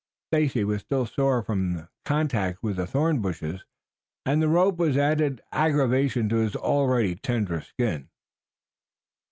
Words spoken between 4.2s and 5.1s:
and the rope was an